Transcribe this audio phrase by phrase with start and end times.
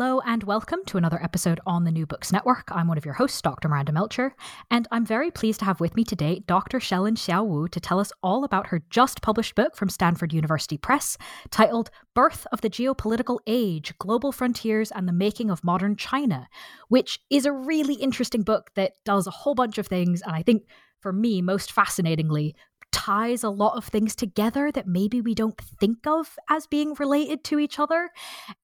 [0.00, 2.70] Hello and welcome to another episode on the New Books Network.
[2.72, 3.68] I'm one of your hosts, Dr.
[3.68, 4.34] Miranda Melcher,
[4.70, 6.78] and I'm very pleased to have with me today Dr.
[6.78, 10.78] Shellen Xiao Wu to tell us all about her just published book from Stanford University
[10.78, 11.18] Press
[11.50, 16.48] titled Birth of the Geopolitical Age Global Frontiers and the Making of Modern China,
[16.88, 20.42] which is a really interesting book that does a whole bunch of things, and I
[20.42, 20.62] think
[21.00, 22.54] for me, most fascinatingly,
[22.92, 27.44] ties a lot of things together that maybe we don't think of as being related
[27.44, 28.10] to each other.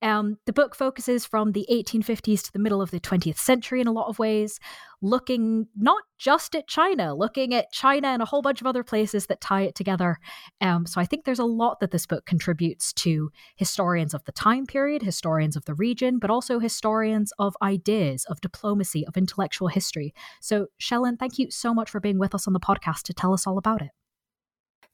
[0.02, 3.86] Um, the book focuses from the 1850s to the middle of the 20th century in
[3.86, 4.58] a lot of ways,
[5.02, 9.26] looking not just at China, looking at China and a whole bunch of other places
[9.26, 10.18] that tie it together.
[10.60, 14.32] Um, so I think there's a lot that this book contributes to historians of the
[14.32, 19.68] time period, historians of the region, but also historians of ideas, of diplomacy, of intellectual
[19.68, 20.14] history.
[20.40, 23.32] So, Shellen, thank you so much for being with us on the podcast to tell
[23.32, 23.90] us all about it.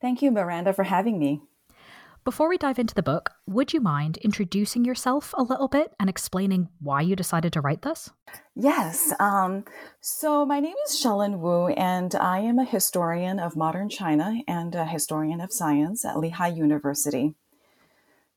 [0.02, 1.42] Thank you, Miranda, for having me.
[2.24, 6.10] Before we dive into the book, would you mind introducing yourself a little bit and
[6.10, 8.10] explaining why you decided to write this?
[8.56, 9.12] Yes.
[9.20, 9.64] Um,
[10.00, 14.74] so, my name is Shellen Wu, and I am a historian of modern China and
[14.74, 17.36] a historian of science at Lehigh University.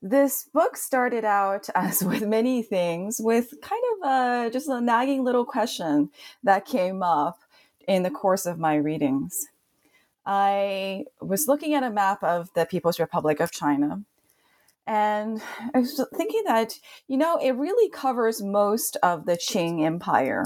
[0.03, 5.23] This book started out, as with many things, with kind of a, just a nagging
[5.23, 6.11] little question
[6.43, 7.39] that came up
[7.87, 9.47] in the course of my readings.
[10.25, 14.01] I was looking at a map of the People's Republic of China.
[14.87, 15.41] And
[15.73, 16.73] I was thinking that,
[17.07, 20.45] you know, it really covers most of the Qing Empire.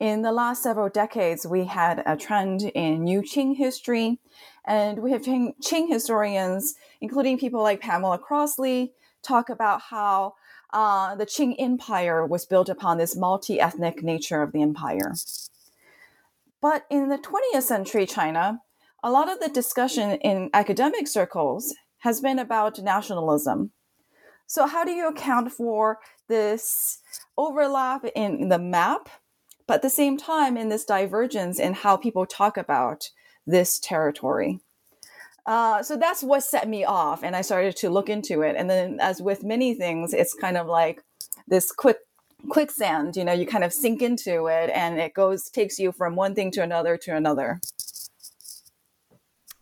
[0.00, 4.18] In the last several decades, we had a trend in New Qing history,
[4.64, 8.92] and we have Qing, Qing historians, including people like Pamela Crossley,
[9.22, 10.34] talk about how
[10.72, 15.14] uh, the Qing Empire was built upon this multi ethnic nature of the empire.
[16.62, 18.60] But in the 20th century China,
[19.02, 23.72] a lot of the discussion in academic circles has been about nationalism.
[24.46, 27.00] So, how do you account for this
[27.36, 29.08] overlap in the map,
[29.66, 33.10] but at the same time in this divergence in how people talk about
[33.44, 34.60] this territory?
[35.44, 38.54] Uh, so that's what set me off, and I started to look into it.
[38.56, 41.02] And then, as with many things, it's kind of like
[41.48, 41.98] this quick
[42.48, 46.16] quicksand you know you kind of sink into it and it goes takes you from
[46.16, 47.60] one thing to another to another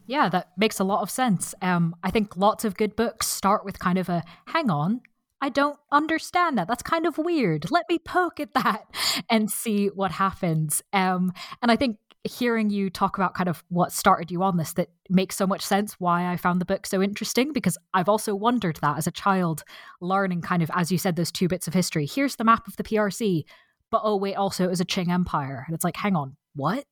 [0.07, 3.65] yeah that makes a lot of sense um i think lots of good books start
[3.65, 5.01] with kind of a hang on
[5.43, 6.69] I don't understand that.
[6.69, 7.71] That's kind of weird.
[7.71, 8.85] Let me poke at that
[9.31, 10.83] and see what happens.
[10.93, 14.75] Um, and I think hearing you talk about kind of what started you on this
[14.75, 18.35] that makes so much sense why I found the book so interesting because I've also
[18.35, 19.65] wondered that as a child
[20.03, 22.07] learning kind of as you said those two bits of history.
[22.07, 23.45] Here's the map of the PRC
[23.91, 25.65] but oh wait also it was a Qing empire.
[25.67, 26.85] And it's like hang on what?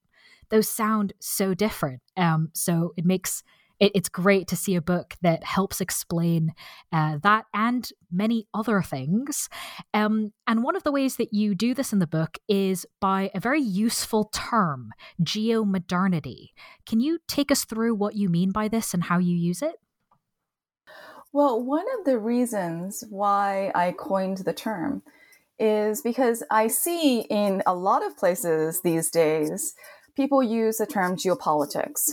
[0.49, 2.01] Those sound so different.
[2.17, 3.43] Um so it makes
[3.81, 6.53] it, it's great to see a book that helps explain
[6.93, 9.49] uh, that and many other things.
[9.95, 13.31] Um, and one of the ways that you do this in the book is by
[13.35, 14.93] a very useful term,
[15.23, 16.49] geomodernity.
[16.87, 19.77] Can you take us through what you mean by this and how you use it?
[21.33, 25.03] Well, one of the reasons why I coined the term
[25.59, 29.75] is because I see in a lot of places these days
[30.17, 32.13] people use the term geopolitics.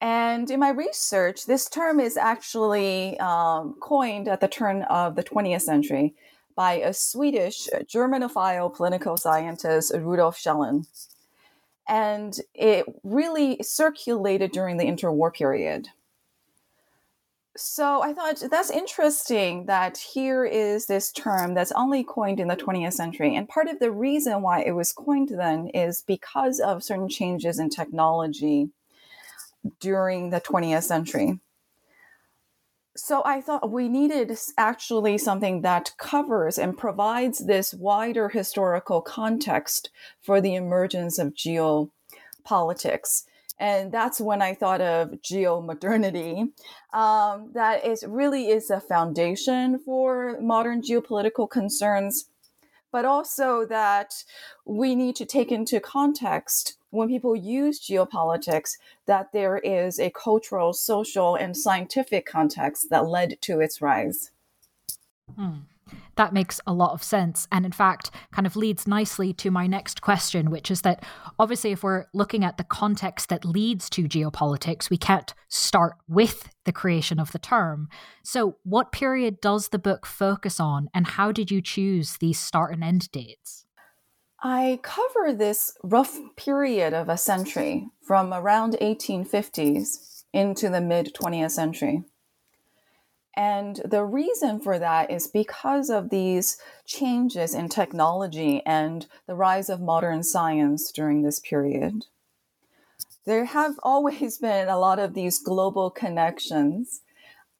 [0.00, 5.24] And in my research, this term is actually um, coined at the turn of the
[5.24, 6.14] 20th century
[6.54, 10.86] by a Swedish Germanophile political scientist, Rudolf Kjellén.
[11.88, 15.88] And it really circulated during the interwar period.
[17.56, 22.56] So I thought that's interesting that here is this term that's only coined in the
[22.56, 23.34] 20th century.
[23.34, 27.58] And part of the reason why it was coined then is because of certain changes
[27.58, 28.70] in technology
[29.80, 31.40] during the 20th century.
[32.96, 39.90] So I thought we needed actually something that covers and provides this wider historical context
[40.22, 43.24] for the emergence of geopolitics.
[43.58, 46.52] And that's when I thought of geomodernity.
[46.92, 52.30] Um, that is really is a foundation for modern geopolitical concerns,
[52.96, 54.24] but also that
[54.64, 60.72] we need to take into context when people use geopolitics that there is a cultural,
[60.72, 64.30] social, and scientific context that led to its rise.
[65.34, 65.56] Hmm.
[66.16, 67.46] That makes a lot of sense.
[67.52, 71.04] And in fact, kind of leads nicely to my next question, which is that
[71.38, 76.48] obviously, if we're looking at the context that leads to geopolitics, we can't start with
[76.64, 77.88] the creation of the term.
[78.24, 82.72] So, what period does the book focus on, and how did you choose these start
[82.72, 83.66] and end dates?
[84.42, 91.52] I cover this rough period of a century from around 1850s into the mid 20th
[91.52, 92.04] century.
[93.36, 96.56] And the reason for that is because of these
[96.86, 102.06] changes in technology and the rise of modern science during this period.
[103.26, 107.02] There have always been a lot of these global connections.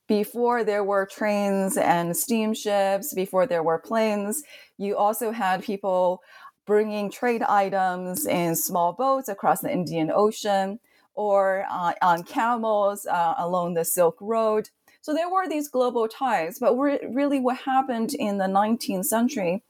[0.09, 4.45] Before there were trains and steamships, before there were planes,
[4.79, 6.23] you also had people
[6.65, 10.79] bringing trade items in small boats across the Indian Ocean
[11.15, 14.71] or uh, on camels uh, along the Silk Road.
[15.07, 19.63] So there were these global ties, but really what happened in the 19th century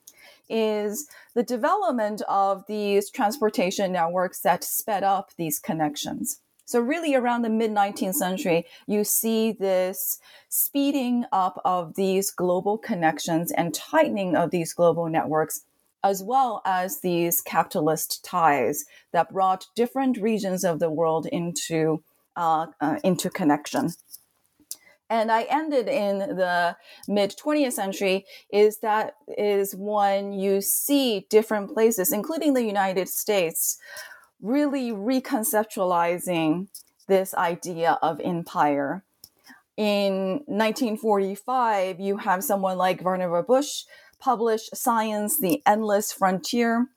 [0.49, 6.41] is the development of these transportation networks that sped up these connections.
[6.65, 10.19] So, really, around the mid 19th century, you see this
[10.49, 15.65] speeding up of these global connections and tightening of these global networks
[16.03, 22.03] as well as these capitalist ties that brought different regions of the world into
[22.37, 23.91] uh, uh, into connection.
[25.09, 26.77] And I ended in the
[27.07, 33.79] mid 20th century is that is when you see different places, including the United States,
[34.41, 36.69] really reconceptualizing
[37.07, 39.05] this idea of empire.
[39.77, 43.83] In 1945, you have someone like Vannevar Bush
[44.19, 46.89] publish Science, the Endless Frontier,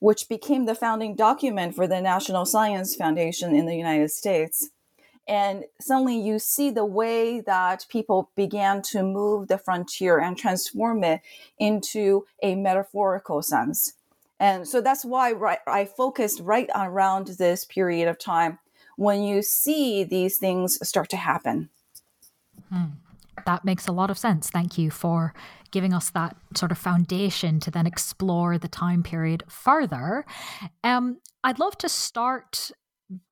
[0.00, 4.70] which became the founding document for the National Science Foundation in the United States.
[5.28, 11.02] And suddenly you see the way that people began to move the frontier and transform
[11.02, 11.20] it
[11.58, 13.94] into a metaphorical sense.
[14.38, 15.34] And so that's why
[15.66, 18.58] I focused right around this period of time
[18.96, 21.70] when you see these things start to happen.
[22.70, 22.84] Hmm.
[23.44, 24.50] That makes a lot of sense.
[24.50, 25.32] Thank you for
[25.70, 30.24] giving us that sort of foundation to then explore the time period further.
[30.82, 32.70] Um, I'd love to start,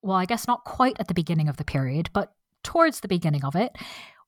[0.01, 2.33] well, I guess not quite at the beginning of the period, but
[2.63, 3.75] towards the beginning of it.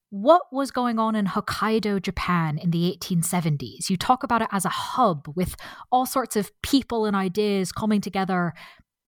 [0.10, 3.90] What was going on in Hokkaido, Japan in the 1870s?
[3.90, 5.58] You talk about it as a hub with
[5.92, 8.54] all sorts of people and ideas coming together,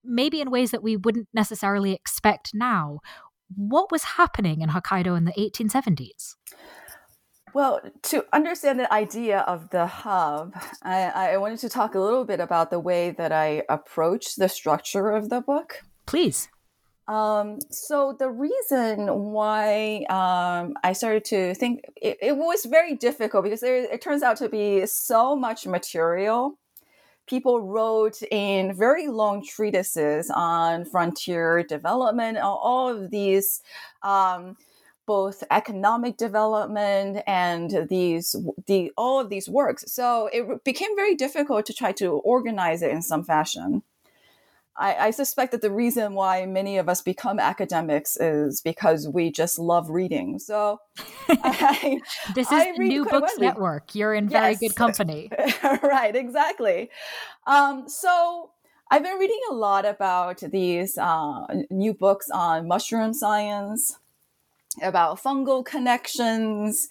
[0.03, 2.99] maybe in ways that we wouldn't necessarily expect now.
[3.55, 6.35] What was happening in Hokkaido in the 1870s?
[7.53, 10.53] Well, to understand the idea of the hub,
[10.83, 14.49] I, I, wanted to talk a little bit about the way that I approach the
[14.49, 15.83] structure of the book.
[16.09, 16.49] Please.
[17.07, 23.43] Um, so the reason why um, I started to think it, it, was very difficult
[23.43, 26.57] because there, it turns out to be so much material.
[27.27, 33.61] People wrote in very long treatises on frontier development, all of these.
[34.01, 34.57] Um,
[35.05, 38.35] both economic development and these
[38.67, 39.83] the all of these works.
[39.91, 43.81] So it became very difficult to try to organize it in some fashion.
[44.79, 49.29] I, I, suspect that the reason why many of us become academics is because we
[49.29, 50.39] just love reading.
[50.39, 50.79] So
[51.29, 51.99] I,
[52.33, 53.47] this is I the New Books widely.
[53.47, 53.93] Network.
[53.93, 54.59] You're in very yes.
[54.59, 55.29] good company.
[55.83, 56.89] right, exactly.
[57.45, 58.51] Um, so
[58.89, 63.99] I've been reading a lot about these uh, new books on mushroom science,
[64.81, 66.87] about fungal connections.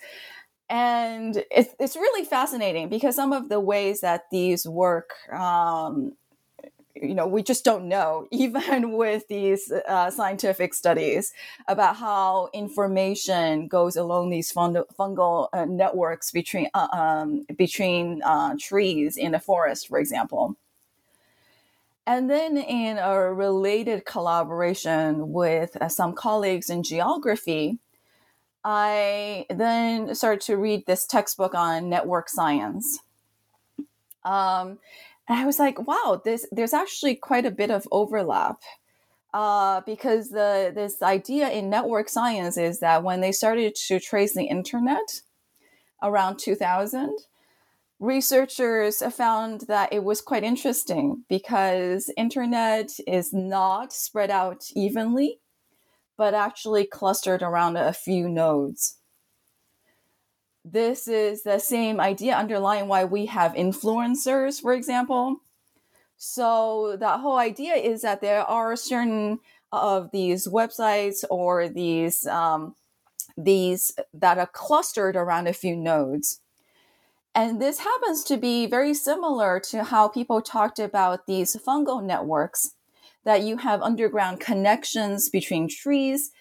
[0.68, 6.12] And it's, it's really fascinating because some of the ways that these work um,
[7.02, 11.32] you know we just don't know even with these uh, scientific studies
[11.66, 19.16] about how information goes along these fungal uh, networks between uh, um, between uh, trees
[19.16, 20.56] in the forest for example.
[22.06, 27.78] And then in a related collaboration with uh, some colleagues in geography
[28.64, 33.00] i then started to read this textbook on network science.
[34.24, 34.78] Um,
[35.28, 38.58] and I was like, wow, this there's actually quite a bit of overlap.
[39.34, 44.34] Uh, because the this idea in network science is that when they started to trace
[44.34, 45.20] the internet
[46.02, 47.18] around 2000,
[48.00, 55.40] researchers found that it was quite interesting because internet is not spread out evenly,
[56.16, 58.98] but actually clustered around a few nodes
[60.72, 65.40] this is the same idea underlying why we have influencers, for example.
[66.16, 69.38] So that whole idea is that there are certain
[69.70, 72.74] of these websites or these um,
[73.36, 76.40] these that are clustered around a few nodes.
[77.34, 82.72] And this happens to be very similar to how people talked about these fungal networks
[83.24, 86.32] that you have underground connections between trees,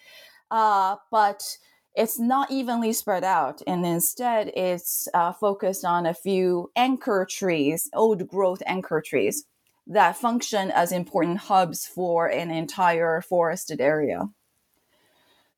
[0.50, 1.58] uh, but
[1.98, 7.90] it's not evenly spread out and instead it's uh, focused on a few anchor trees
[7.92, 9.44] old growth anchor trees
[9.84, 14.28] that function as important hubs for an entire forested area.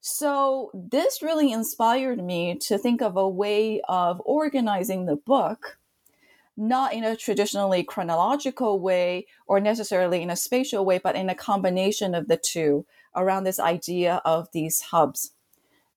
[0.00, 5.76] So this really inspired me to think of a way of organizing the book
[6.56, 11.34] not in a traditionally chronological way or necessarily in a spatial way but in a
[11.34, 15.32] combination of the two around this idea of these hubs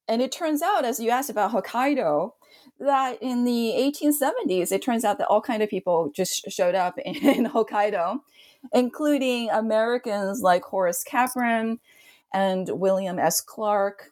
[0.08, 2.32] and it turns out, as you asked about Hokkaido,
[2.80, 6.98] that in the 1870s, it turns out that all kind of people just showed up
[7.06, 8.20] in, Hokkaido,
[8.74, 11.80] including Americans like Horace Capron
[12.34, 13.42] and William S.
[13.42, 14.12] Clark.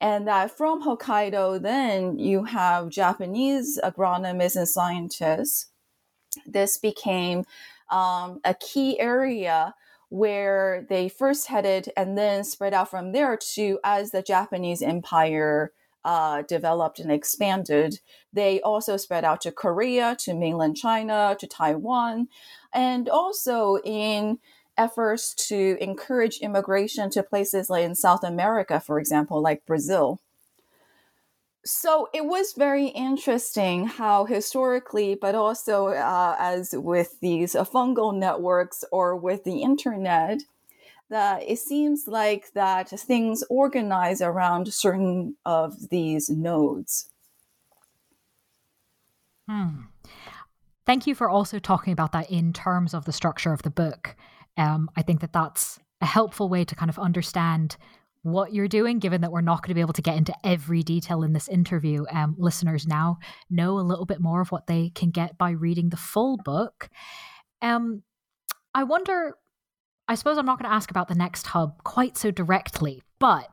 [0.00, 5.68] And that from Hokkaido, then you have Japanese agronomists and scientists.
[6.46, 7.44] This became
[7.90, 9.74] um, a key area
[10.08, 15.72] where they first headed and then spread out from there to as the Japanese empire
[16.04, 18.00] uh, developed and expanded.
[18.32, 22.28] They also spread out to Korea, to mainland China, to Taiwan,
[22.72, 24.38] and also in
[24.78, 30.20] efforts to encourage immigration to places like in South America, for example, like Brazil
[31.66, 38.16] so it was very interesting how historically, but also uh, as with these uh, fungal
[38.16, 40.40] networks or with the internet,
[41.10, 47.10] that it seems like that things organize around certain of these nodes.
[49.48, 49.82] Hmm.
[50.84, 54.16] Thank you for also talking about that in terms of the structure of the book.
[54.56, 57.76] Um, I think that that's a helpful way to kind of understand
[58.26, 60.82] what you're doing, given that we're not going to be able to get into every
[60.82, 62.04] detail in this interview.
[62.10, 63.18] Um, listeners now
[63.48, 66.88] know a little bit more of what they can get by reading the full book.
[67.62, 68.02] Um,
[68.74, 69.34] I wonder,
[70.08, 73.48] I suppose I'm not going to ask about the next hub quite so directly, but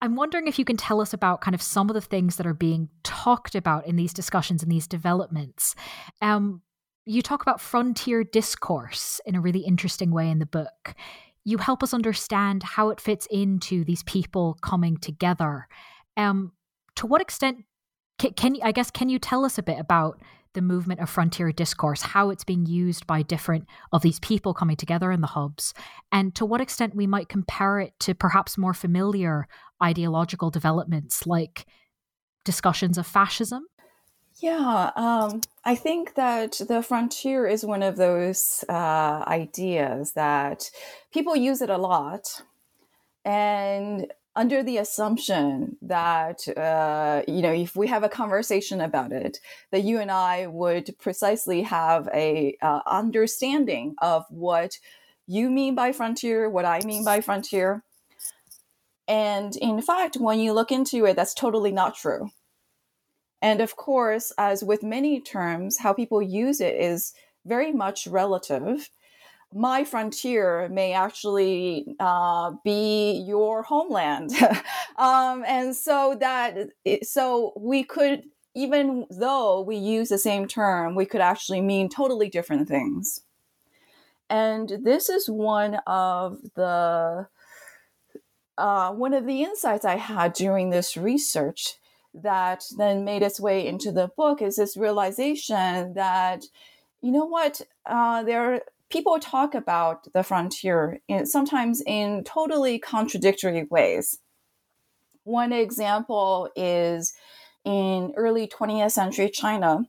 [0.00, 2.46] I'm wondering if you can tell us about kind of some of the things that
[2.46, 5.74] are being talked about in these discussions and these developments.
[6.22, 6.62] Um,
[7.04, 10.94] you talk about frontier discourse in a really interesting way in the book
[11.48, 15.66] you help us understand how it fits into these people coming together.
[16.14, 16.52] Um,
[16.96, 17.64] to what extent
[18.18, 20.20] can, can I guess can you tell us a bit about
[20.52, 24.76] the movement of frontier discourse, how it's being used by different of these people coming
[24.76, 25.72] together in the hubs,
[26.12, 29.48] and to what extent we might compare it to perhaps more familiar
[29.82, 31.64] ideological developments like
[32.44, 33.64] discussions of fascism?
[34.40, 40.70] Yeah, um, I think that the frontier is one of those uh, ideas that
[41.12, 42.42] people use it a lot.
[43.24, 49.40] And under the assumption that, uh, you know, if we have a conversation about it,
[49.72, 54.78] that you and I would precisely have a uh, understanding of what
[55.26, 57.82] you mean by frontier, what I mean by frontier.
[59.08, 62.30] And in fact, when you look into it, that's totally not true
[63.40, 67.12] and of course, as with many terms, how people use it is
[67.46, 68.90] very much relative.
[69.54, 74.32] My frontier may actually uh, be your homeland,
[74.96, 76.68] um, and so that
[77.02, 82.28] so we could even though we use the same term, we could actually mean totally
[82.28, 83.20] different things.
[84.28, 87.28] And this is one of the
[88.58, 91.74] uh, one of the insights I had during this research
[92.14, 96.44] that then made its way into the book is this realization that
[97.00, 103.64] you know what uh, there people talk about the frontier in, sometimes in totally contradictory
[103.70, 104.18] ways.
[105.24, 107.12] One example is
[107.64, 109.82] in early 20th century China,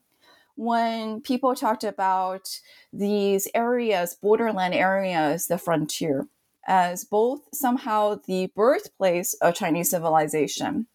[0.55, 2.59] when people talked about
[2.91, 6.27] these areas, borderland areas, the frontier,
[6.67, 10.87] as both somehow the birthplace of Chinese civilization,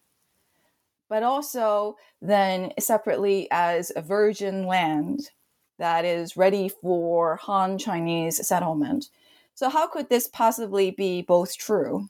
[1.09, 5.31] but also then separately as a virgin land
[5.77, 9.09] that is ready for Han Chinese settlement.
[9.53, 12.09] So, how could this possibly be both true?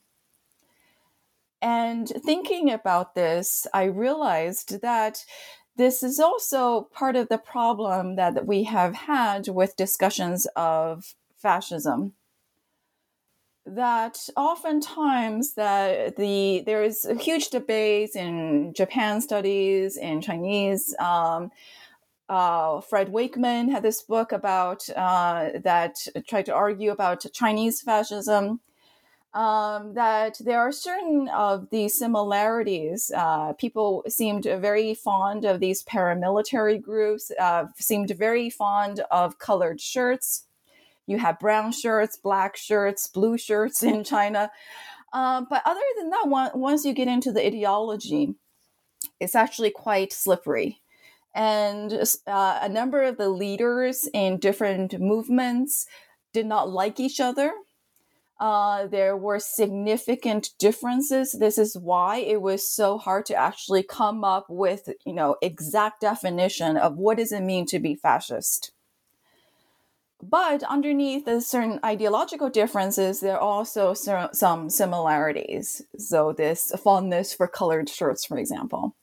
[1.61, 5.25] And thinking about this, I realized that
[5.77, 12.13] this is also part of the problem that we have had with discussions of fascism
[13.65, 20.95] that oftentimes that the there is a huge debate in Japan studies in Chinese.
[20.99, 21.51] Um,
[22.29, 25.95] uh, Fred Wakeman had this book about uh, that
[26.27, 28.61] tried to argue about Chinese fascism.
[29.33, 33.11] Um, that there are certain of these similarities.
[33.13, 37.31] Uh, people seemed very fond of these paramilitary groups.
[37.37, 40.45] Uh, seemed very fond of colored shirts.
[41.07, 44.51] You have brown shirts, black shirts, blue shirts in China.
[45.13, 48.35] Uh, but other than that, one, once you get into the ideology,
[49.19, 50.81] it's actually quite slippery.
[51.33, 51.93] And
[52.27, 55.85] uh, a number of the leaders in different movements
[56.33, 57.51] did not like each other.
[58.39, 61.31] Uh, there were significant differences.
[61.31, 66.01] This is why it was so hard to actually come up with, you know, exact
[66.01, 68.71] definition of what does it mean to be fascist.
[70.29, 75.83] But underneath the certain ideological differences, there are also some similarities.
[75.97, 78.95] So, this fondness for colored shirts, for example.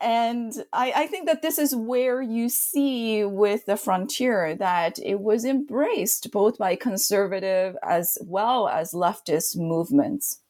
[0.00, 5.20] And I, I, think that this is where you see with the frontier that it
[5.20, 10.40] was embraced both by conservative as well as leftist movements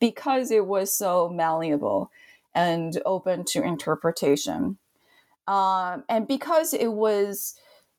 [0.00, 2.10] because it was so malleable
[2.56, 4.78] and open to interpretation.
[5.46, 7.54] Um, and because it was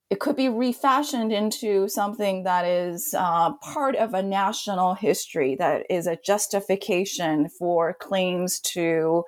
[0.09, 5.85] it could be refashioned into something that is uh, part of a national history that
[5.89, 9.23] is a justification for claims to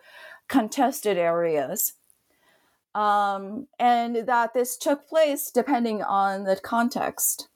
[0.49, 1.93] contested areas.
[2.95, 7.47] Um, and that this took place depending on the context.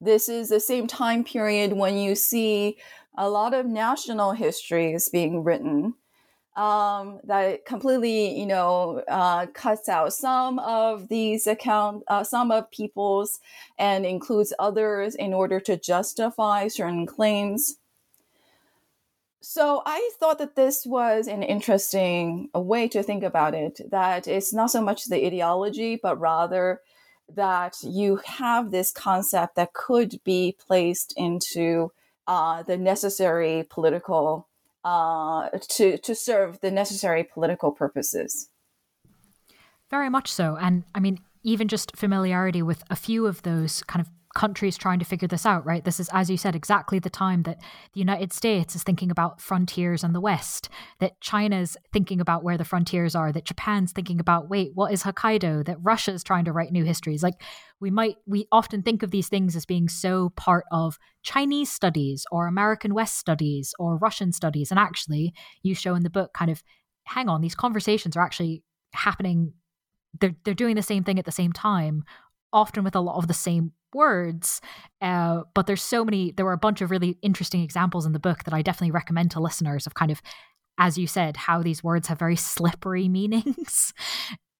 [0.00, 2.78] This is the same time period when you see
[3.16, 5.94] a lot of national histories being written
[6.58, 12.68] um, that completely, you know, uh, cuts out some of these account, uh, some of
[12.72, 13.38] people's,
[13.78, 17.76] and includes others in order to justify certain claims.
[19.40, 23.80] So I thought that this was an interesting way to think about it.
[23.92, 26.80] That it's not so much the ideology, but rather
[27.36, 31.92] that you have this concept that could be placed into
[32.26, 34.47] uh, the necessary political
[34.84, 38.50] uh, to to serve the necessary political purposes.
[39.90, 44.00] Very much so, and I mean, even just familiarity with a few of those kind
[44.04, 45.84] of countries trying to figure this out, right?
[45.84, 47.58] This is, as you said, exactly the time that
[47.92, 50.68] the United States is thinking about frontiers in the West,
[51.00, 55.02] that China's thinking about where the frontiers are, that Japan's thinking about, wait, what is
[55.02, 57.20] Hokkaido, that Russia's trying to write new histories.
[57.20, 57.42] Like,
[57.80, 62.24] we might, we often think of these things as being so part of Chinese studies
[62.30, 64.70] or American West studies or Russian studies.
[64.70, 66.62] And actually, you show in the book kind of,
[67.06, 68.62] hang on, these conversations are actually
[68.94, 69.52] happening
[70.20, 72.02] they're they're doing the same thing at the same time
[72.52, 74.60] often with a lot of the same words.
[75.00, 78.18] Uh, but there's so many, there were a bunch of really interesting examples in the
[78.18, 80.22] book that I definitely recommend to listeners of kind of,
[80.78, 83.92] as you said, how these words have very slippery meanings.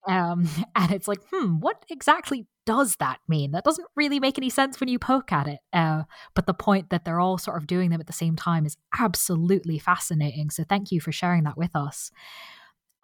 [0.06, 3.52] um, and it's like, hmm, what exactly does that mean?
[3.52, 5.60] That doesn't really make any sense when you poke at it.
[5.72, 6.02] Uh,
[6.34, 8.76] but the point that they're all sort of doing them at the same time is
[8.98, 10.50] absolutely fascinating.
[10.50, 12.10] So thank you for sharing that with us.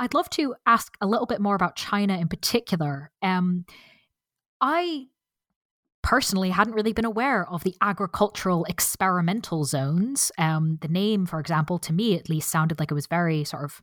[0.01, 3.11] I'd love to ask a little bit more about China in particular.
[3.23, 3.65] Um,
[4.61, 5.07] I
[6.03, 10.31] personally hadn't really been aware of the agricultural experimental zones.
[10.37, 13.65] Um, the name, for example, to me at least sounded like it was very sort
[13.65, 13.83] of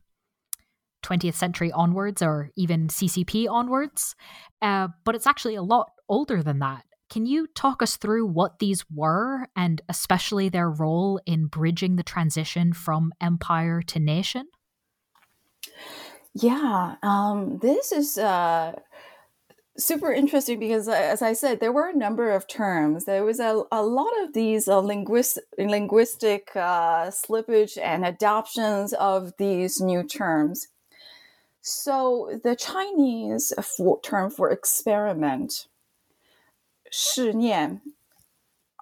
[1.02, 4.14] 20th century onwards or even CCP onwards.
[4.62, 6.84] Uh, but it's actually a lot older than that.
[7.10, 12.02] Can you talk us through what these were and especially their role in bridging the
[12.04, 14.46] transition from empire to nation?
[16.34, 18.16] Yeah, um, this is.
[18.16, 18.78] Uh
[19.76, 23.40] super interesting because uh, as i said there were a number of terms there was
[23.40, 30.02] a, a lot of these uh, linguist, linguistic uh, slippage and adoptions of these new
[30.02, 30.68] terms
[31.62, 35.66] so the chinese for, term for experiment
[36.90, 37.80] shi yan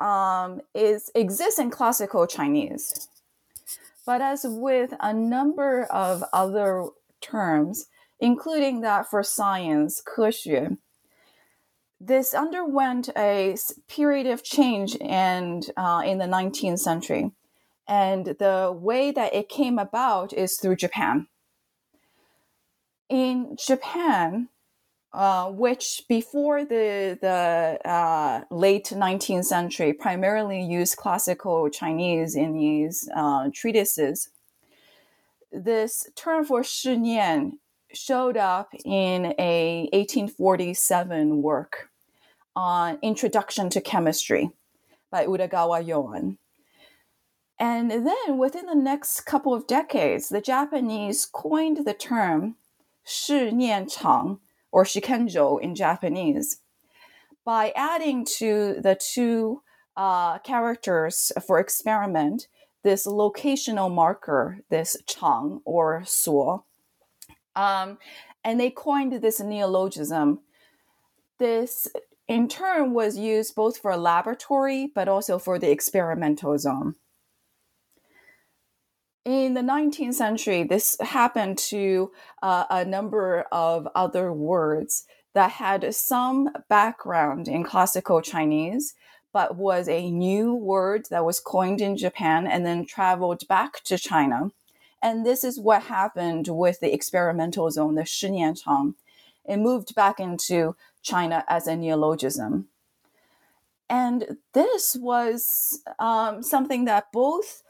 [0.00, 3.08] um, is exists in classical Chinese.
[4.06, 6.86] But as with a number of other
[7.20, 7.86] terms,
[8.20, 10.76] including that for science, 科学,
[12.00, 13.56] this underwent a
[13.88, 17.32] period of change and uh, in the 19th century.
[17.86, 21.26] And the way that it came about is through Japan.
[23.08, 24.48] In Japan,
[25.12, 33.08] uh, which before the the uh, late 19th century primarily used classical Chinese in these
[33.14, 34.30] uh, treatises.
[35.50, 37.58] This term for shi yan
[37.92, 41.90] showed up in a 1847 work
[42.54, 44.50] on Introduction to Chemistry
[45.10, 46.36] by Udagawa Yoan.
[47.58, 52.56] And then within the next couple of decades, the Japanese coined the term
[53.04, 54.38] shi yan chang
[54.72, 56.60] or shikenjo in Japanese,
[57.44, 59.62] by adding to the two
[59.96, 62.46] uh, characters for experiment
[62.82, 66.64] this locational marker, this chang or suo.
[67.60, 67.98] Um,
[68.42, 70.40] and they coined this neologism.
[71.38, 71.88] This,
[72.26, 76.94] in turn, was used both for a laboratory but also for the experimental zone.
[79.26, 82.10] In the 19th century, this happened to
[82.42, 88.94] uh, a number of other words that had some background in classical Chinese,
[89.34, 93.98] but was a new word that was coined in Japan and then traveled back to
[93.98, 94.50] China.
[95.02, 98.94] And this is what happened with the experimental zone, the Shiyanchang.
[99.44, 102.68] It moved back into China as a neologism.
[103.88, 107.62] And this was um, something that both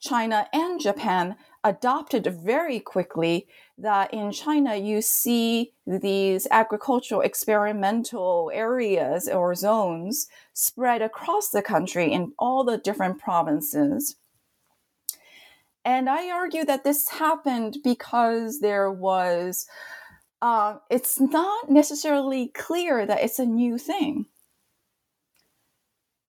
[0.00, 9.28] China and Japan adopted very quickly that in China you see these agricultural experimental areas
[9.28, 14.16] or zones spread across the country in all the different provinces.
[15.88, 19.66] And I argue that this happened because there was,
[20.42, 24.26] uh, it's not necessarily clear that it's a new thing.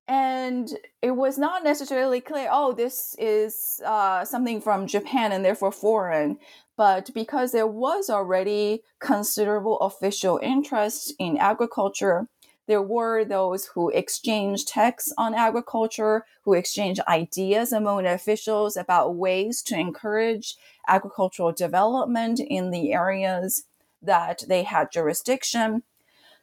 [0.08, 0.70] And
[1.02, 6.38] it was not necessarily clear oh this is uh, something from japan and therefore foreign.
[6.78, 12.30] But because there was already considerable official interest in agriculture
[12.70, 19.64] there were those who exchanged texts on agriculture who exchanged ideas among officials about ways
[19.64, 20.56] to encourage
[20.88, 23.64] agricultural development in the areas
[24.04, 25.82] that they had jurisdiction.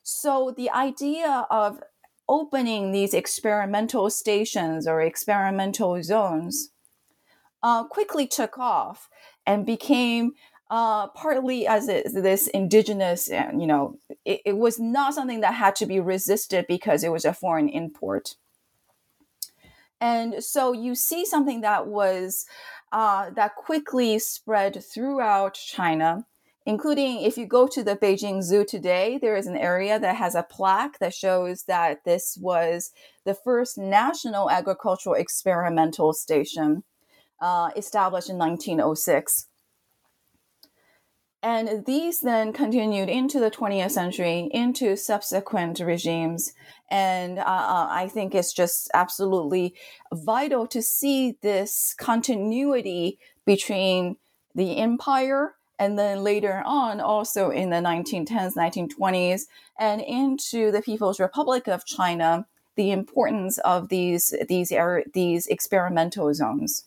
[0.03, 1.81] So the idea of
[2.29, 6.71] opening these experimental stations or experimental zones
[7.63, 9.09] uh, quickly took off
[9.47, 10.33] and became
[10.71, 15.77] uh, partly as it, this indigenous, you know, it, it, was not something that had
[15.77, 18.35] to be resisted because it was a foreign import.
[20.01, 22.47] And so you see something that was
[22.93, 26.27] uh, that quickly spread throughout China
[26.67, 30.35] including if you go to the Beijing Zoo today, there is an area that has
[30.35, 32.91] a plaque that shows that this was
[33.25, 36.83] the first national agricultural experimental station
[37.41, 39.47] uh, established in 1906.
[41.47, 46.53] And these then continued into the 20th century, into subsequent regimes.
[46.91, 49.77] And uh, uh, I think it's just absolutely
[50.13, 54.17] vital to see this continuity between
[54.57, 59.43] the empire and then later on also in the 1910s 1920s
[59.79, 64.73] and into the people's republic of china the importance of these these
[65.13, 66.87] these experimental zones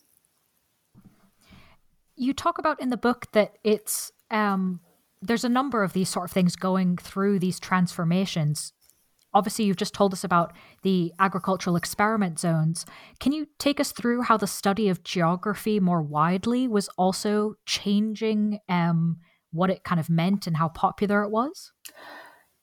[2.16, 4.80] you talk about in the book that it's um,
[5.22, 8.72] there's a number of these sort of things going through these transformations
[9.32, 12.84] obviously you've just told us about the agricultural experiment zones.
[13.18, 18.58] Can you take us through how the study of geography more widely was also changing
[18.68, 19.18] um,
[19.52, 21.72] what it kind of meant and how popular it was?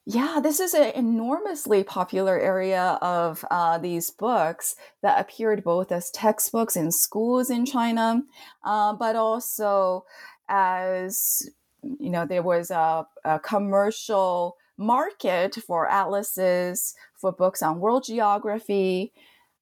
[0.09, 6.09] Yeah, this is an enormously popular area of uh, these books that appeared both as
[6.11, 8.21] textbooks in schools in China,
[8.63, 10.05] uh, but also
[10.47, 11.49] as
[11.83, 19.11] you know, there was a, a commercial market for atlases, for books on world geography.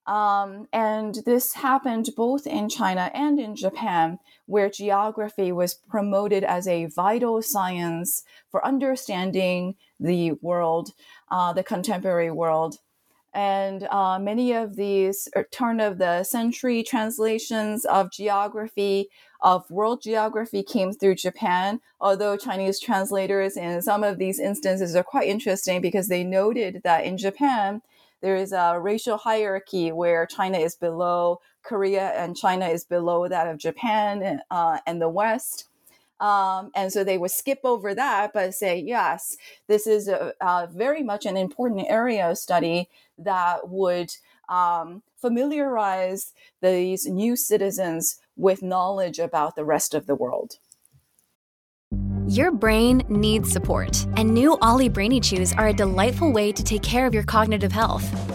[0.08, 6.67] Um, and this happened both in China and in Japan, where geography was promoted as
[6.67, 10.91] a vital science for understanding the world,
[11.32, 12.78] uh, the contemporary world.
[13.36, 19.10] And uh, many of these er, turn of the century translations of geography,
[19.41, 21.82] of world geography, came through Japan.
[22.00, 27.04] Although Chinese translators in some of these instances are quite interesting because they noted that
[27.04, 27.82] in Japan,
[28.21, 33.48] there is a racial hierarchy where China is below Korea and China is below that
[33.48, 35.67] of Japan uh, and the West.
[36.19, 39.36] Um, and so they would skip over that, but say, yes,
[39.67, 44.12] this is a, a very much an important area of study that would
[44.47, 50.58] um, familiarize these new citizens with knowledge about the rest of the world.
[52.28, 56.82] Your brain needs support, and new Ollie Brainy Chews are a delightful way to take
[56.82, 58.35] care of your cognitive health.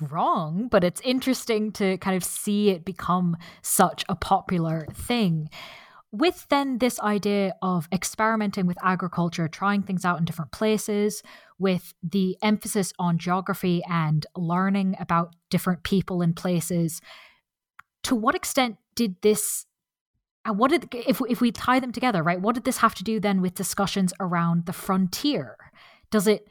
[0.00, 5.48] wrong, but it's interesting to kind of see it become such a popular thing.
[6.12, 11.22] With then this idea of experimenting with agriculture, trying things out in different places,
[11.58, 17.00] with the emphasis on geography and learning about different people and places,
[18.04, 19.66] to what extent did this
[20.46, 22.40] and uh, what did if if we tie them together, right?
[22.40, 25.56] What did this have to do then with discussions around the frontier?
[26.10, 26.46] Does it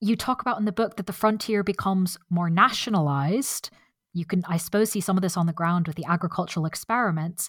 [0.00, 3.70] you talk about in the book that the frontier becomes more nationalized.
[4.12, 7.48] You can, I suppose, see some of this on the ground with the agricultural experiments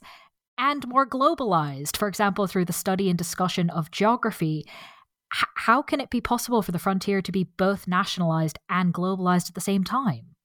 [0.58, 4.66] and more globalized, for example, through the study and discussion of geography.
[5.34, 9.50] H- how can it be possible for the frontier to be both nationalized and globalized
[9.50, 10.36] at the same time?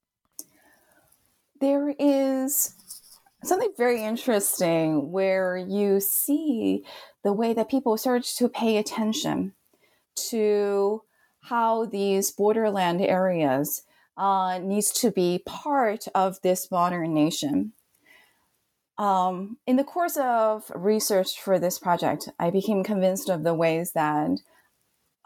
[1.60, 2.74] There is
[3.42, 6.84] something very interesting where you see
[7.24, 9.54] the way that people start to pay attention
[10.30, 11.02] to
[11.48, 13.82] how these borderland areas
[14.16, 17.72] uh, needs to be part of this modern nation.
[18.98, 23.92] Um, in the course of research for this project, I became convinced of the ways
[23.92, 24.40] that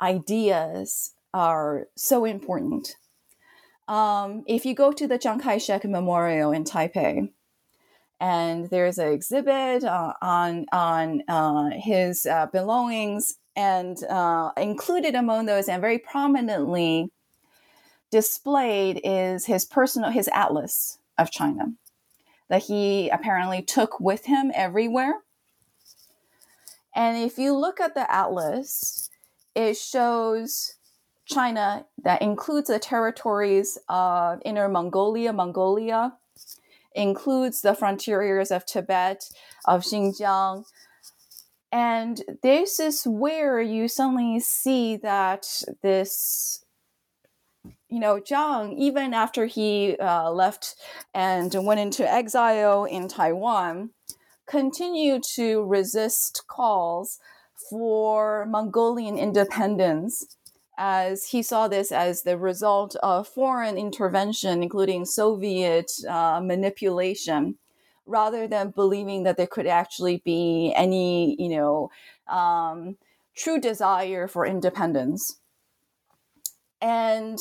[0.02, 2.96] ideas are so important.
[3.86, 7.30] Um, if you go to the Chiang Kai shek Memorial in Taipei,
[8.20, 15.46] and there's an exhibit uh, on on uh, his uh, belongings, and uh, included among
[15.46, 17.10] those and very prominently
[18.10, 21.72] displayed is his personal his atlas of China
[22.48, 25.22] that he apparently took with him everywhere.
[26.94, 29.08] And if you look at the atlas,
[29.54, 30.74] it shows
[31.24, 36.14] China that includes the territories of Inner Mongolia, Mongolia,
[36.94, 39.30] includes the frontier areas of Tibet,
[39.64, 40.64] of Xinjiang,
[41.72, 45.46] and this is where you suddenly see that
[45.82, 46.64] this,
[47.88, 50.74] you know, Chiang, even after he uh, left
[51.14, 53.90] and went into exile in Taiwan,
[54.46, 57.20] continued to resist calls
[57.68, 60.26] for Mongolian independence
[60.76, 67.58] as he saw this as the result of foreign intervention, including Soviet uh, manipulation
[68.10, 71.90] rather than believing that there could actually be any, you know,
[72.28, 72.96] um,
[73.34, 75.38] true desire for independence.
[76.80, 77.38] And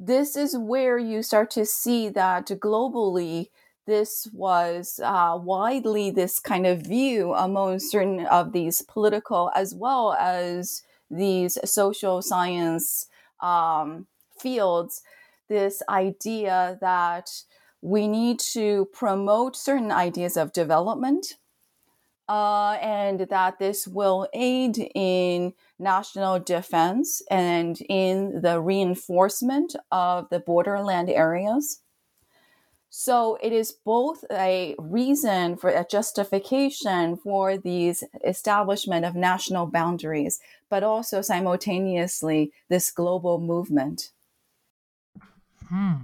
[0.00, 3.50] this is where you start to see that globally,
[3.86, 10.12] this was uh, widely this kind of view among certain of these political as well
[10.18, 13.08] as these social science
[13.40, 14.06] um,
[14.38, 15.02] fields.
[15.48, 17.30] This idea that
[17.80, 21.36] we need to promote certain ideas of development
[22.28, 30.38] uh, and that this will aid in national defense and in the reinforcement of the
[30.38, 31.80] borderland areas.
[32.90, 40.40] So it is both a reason for a justification for these establishment of national boundaries,
[40.70, 44.10] but also simultaneously this global movement.
[45.68, 45.94] Hmm.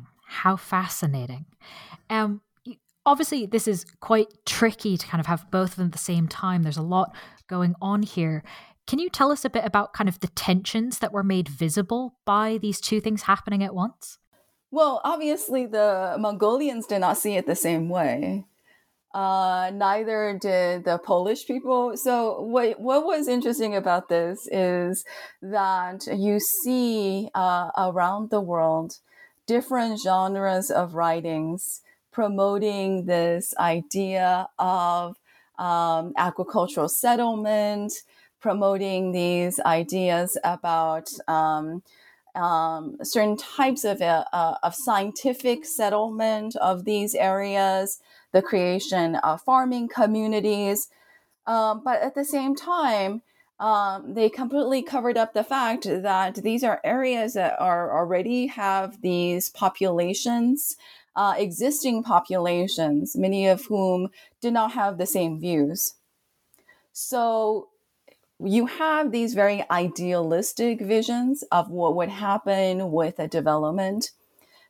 [0.43, 1.47] How fascinating.
[2.11, 2.41] Um,
[3.07, 6.27] obviously, this is quite tricky to kind of have both of them at the same
[6.27, 6.63] time.
[6.63, 7.15] There's a lot
[7.49, 8.43] going on here.
[8.89, 12.17] Can you tell us a bit about kind of the tensions that were made visible
[12.25, 14.19] by these two things happening at once?
[14.73, 18.45] Well, obviously, the Mongolians did not see it the same way.
[19.15, 21.97] Uh, neither did the Polish people.
[21.97, 25.05] So, what what was interesting about this is
[25.41, 28.99] that you see uh, around the world
[29.47, 31.83] different genres of writings
[32.15, 35.17] promoting this idea of
[35.59, 37.93] um, agricultural settlement,
[38.41, 41.83] promoting these ideas about um,
[42.37, 48.01] um, certain types of, uh, uh, of scientific settlement of these areas,
[48.33, 50.89] the creation of farming communities.
[51.47, 53.23] Um, but at the same time,
[53.61, 59.01] um, they completely covered up the fact that these are areas that are already have
[59.01, 60.77] these populations,
[61.15, 64.09] uh, existing populations, many of whom
[64.41, 65.95] did not have the same views.
[66.93, 67.69] So
[68.43, 74.11] you have these very idealistic visions of what would happen with a development.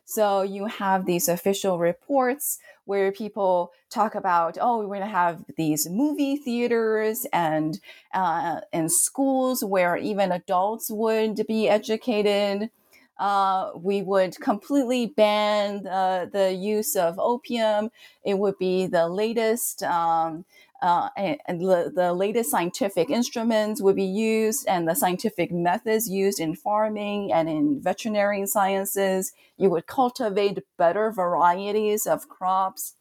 [0.05, 5.43] So you have these official reports where people talk about, oh, we're going to have
[5.57, 7.79] these movie theaters and
[8.13, 12.69] uh, and schools where even adults would be educated.
[13.17, 17.89] Uh, we would completely ban uh, the use of opium.
[18.25, 20.43] It would be the latest um,
[20.81, 26.39] uh, and, the, the, latest scientific instruments would be used and the scientific methods used
[26.39, 29.31] in farming and in veterinary sciences.
[29.57, 32.95] You would cultivate better varieties of crops.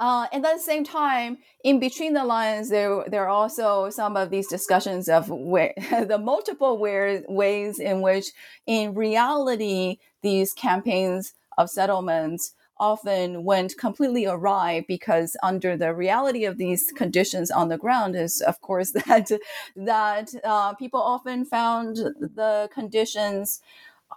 [0.00, 4.16] Uh, and at the same time, in between the lines, there, there are also some
[4.16, 5.74] of these discussions of where,
[6.06, 8.26] the multiple where, ways in which,
[8.66, 16.58] in reality, these campaigns of settlements often went completely awry because under the reality of
[16.58, 19.30] these conditions on the ground is of course that
[19.76, 23.60] that uh, people often found the conditions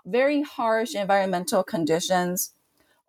[0.05, 2.53] very harsh environmental conditions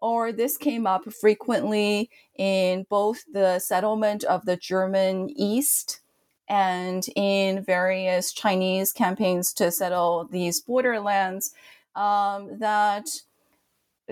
[0.00, 6.00] or this came up frequently in both the settlement of the German East
[6.48, 11.54] and in various Chinese campaigns to settle these borderlands
[11.94, 13.06] um, that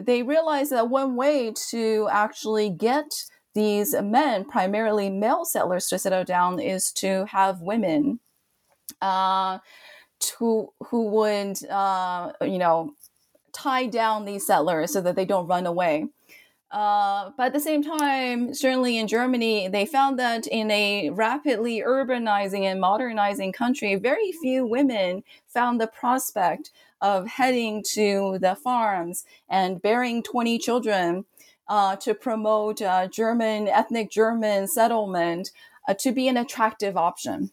[0.00, 6.24] they realized that one way to actually get these men, primarily male settlers, to settle
[6.24, 8.20] down is to have women
[9.02, 9.58] uh,
[10.20, 12.94] to, who would, uh, you know,
[13.52, 16.06] tie down these settlers so that they don't run away.
[16.70, 21.82] Uh, but at the same time, certainly in Germany, they found that in a rapidly
[21.84, 29.24] urbanizing and modernizing country, very few women found the prospect of heading to the farms
[29.48, 31.24] and bearing 20 children
[31.68, 35.50] uh, to promote uh, German, ethnic German settlement
[35.88, 37.50] uh, to be an attractive option.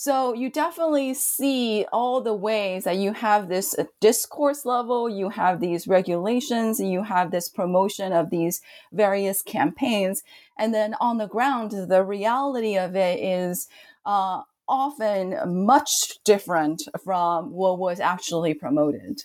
[0.00, 5.28] So you definitely see all the ways that you have this uh, discourse level, you
[5.30, 8.60] have these regulations, you have this promotion of these
[8.92, 10.22] various campaigns.
[10.56, 13.66] And then on the ground, the reality of it is
[14.06, 19.24] uh, often much different from what was actually promoted.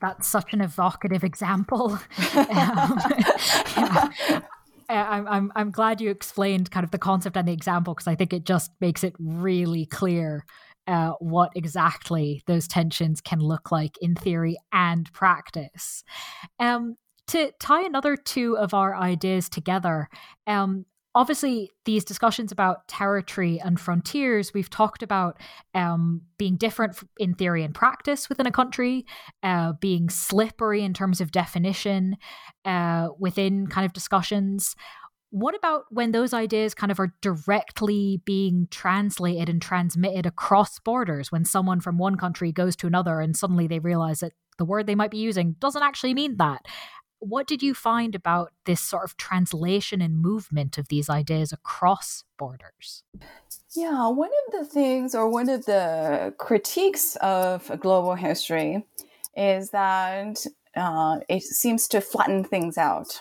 [0.00, 1.92] That's such an evocative example.
[2.34, 3.00] um,
[3.76, 4.40] yeah.
[4.88, 8.14] I'm, I'm, I'm glad you explained kind of the concept and the example because I
[8.14, 10.44] think it just makes it really clear
[10.86, 16.04] uh, what exactly those tensions can look like in theory and practice.
[16.58, 16.96] Um,
[17.28, 20.08] to tie another two of our ideas together,
[20.46, 20.86] um,
[21.16, 25.40] obviously these discussions about territory and frontiers we've talked about
[25.74, 29.06] um, being different in theory and practice within a country
[29.42, 32.18] uh, being slippery in terms of definition
[32.66, 34.76] uh, within kind of discussions.
[35.30, 41.32] What about when those ideas kind of are directly being translated and transmitted across borders
[41.32, 44.86] when someone from one country goes to another and suddenly they realize that the word
[44.86, 46.66] they might be using doesn't actually mean that
[47.18, 52.24] what did you find about this sort of translation and movement of these ideas across
[52.38, 53.02] borders?
[53.74, 58.86] Yeah, one of the things or one of the critiques of global history
[59.36, 60.44] is that
[60.76, 63.20] uh, it seems to flatten things out.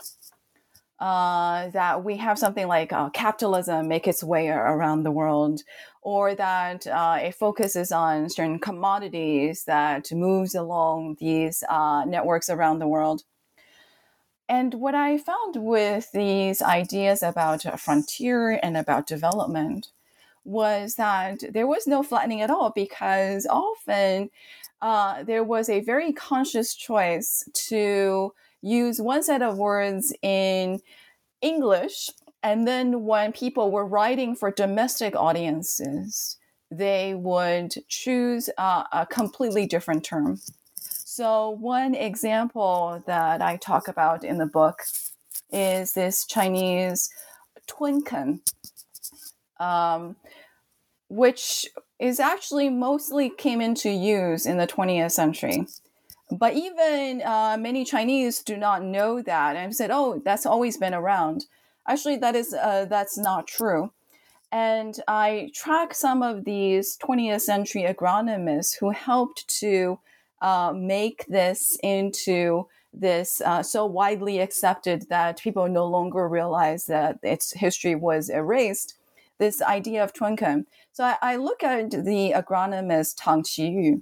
[0.98, 5.62] Uh, that we have something like uh, capitalism make its way around the world,
[6.02, 12.80] or that uh, it focuses on certain commodities that moves along these uh, networks around
[12.80, 13.24] the world.
[14.48, 19.90] And what I found with these ideas about frontier and about development
[20.44, 24.30] was that there was no flattening at all because often
[24.82, 30.82] uh, there was a very conscious choice to use one set of words in
[31.42, 32.12] English.
[32.44, 36.38] And then when people were writing for domestic audiences,
[36.70, 40.40] they would choose uh, a completely different term.
[41.16, 44.82] So, one example that I talk about in the book
[45.50, 47.10] is this Chinese
[47.70, 48.42] tunken,
[49.58, 50.18] um,
[51.08, 51.68] which
[52.00, 55.66] is actually mostly came into use in the 20th century.
[56.32, 60.94] but even uh, many Chinese do not know that and said, "Oh, that's always been
[60.94, 61.46] around."
[61.88, 63.94] Actually, that is uh, that's not true.
[64.52, 70.00] And I track some of these 20th century agronomists who helped to
[70.42, 77.20] uh, make this into this uh, so widely accepted that people no longer realize that
[77.24, 78.96] its history was erased.
[79.38, 80.66] This idea of Tunken.
[80.94, 84.02] So I, I look at the agronomist Tang Qiyu.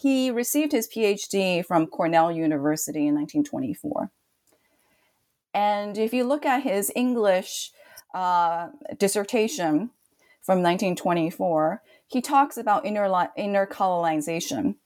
[0.00, 4.10] He received his PhD from Cornell University in 1924.
[5.52, 7.72] And if you look at his English
[8.14, 9.90] uh, dissertation
[10.40, 14.76] from 1924, he talks about inner, inner colonization.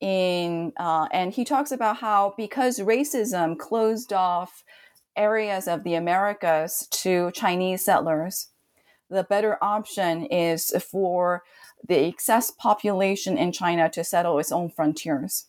[0.00, 4.62] In, uh, and he talks about how because racism closed off
[5.16, 8.48] areas of the Americas to Chinese settlers,
[9.08, 11.42] the better option is for
[11.86, 15.46] the excess population in China to settle its own frontiers.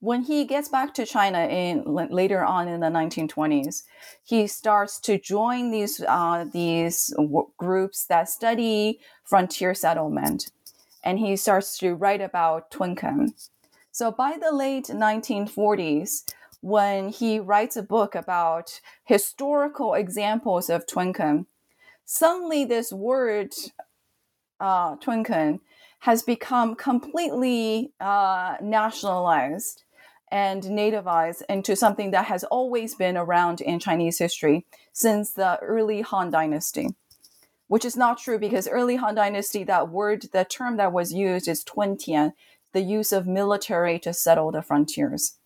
[0.00, 3.84] When he gets back to China in later on in the 1920s,
[4.24, 10.50] he starts to join these uh, these w- groups that study frontier settlement,
[11.02, 13.32] and he starts to write about Tunken.
[13.90, 16.24] So by the late 1940s,
[16.60, 21.46] when he writes a book about historical examples of Tunken,
[22.04, 23.52] suddenly this word
[24.60, 25.60] uh, Tunken
[26.00, 29.84] has become completely uh, nationalized
[30.30, 36.00] and nativized into something that has always been around in Chinese history since the early
[36.00, 36.88] Han Dynasty.
[37.72, 41.48] Which is not true because early Han Dynasty, that word, the term that was used
[41.48, 42.34] is Tuntian,
[42.74, 45.38] the use of military to settle the frontiers.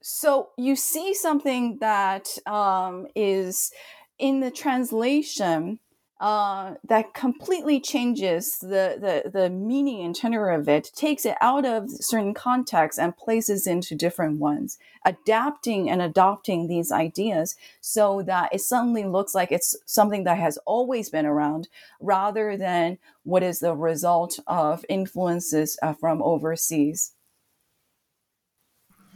[0.00, 3.70] So you see something that um, is
[4.18, 5.80] in the translation
[6.18, 11.66] uh, that completely changes the, the, the meaning and tenor of it, takes it out
[11.66, 18.48] of certain contexts and places into different ones, adapting and adopting these ideas so that
[18.54, 21.68] it suddenly looks like it's something that has always been around
[22.00, 27.12] rather than what is the result of influences uh, from overseas.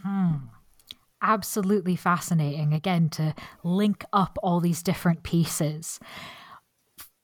[0.02, 0.36] Hmm
[1.22, 6.00] absolutely fascinating again to link up all these different pieces